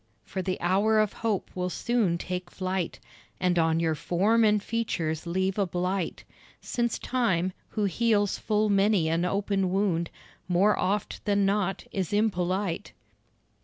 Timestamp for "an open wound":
9.09-10.09